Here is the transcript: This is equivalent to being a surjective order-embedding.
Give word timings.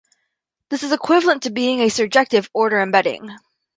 This 0.69 0.81
is 0.81 0.93
equivalent 0.93 1.43
to 1.43 1.51
being 1.51 1.79
a 1.79 1.85
surjective 1.85 2.49
order-embedding. 2.55 3.37